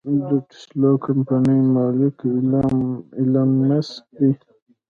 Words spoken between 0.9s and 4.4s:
کمپنۍ مالک ايلام مسک دې.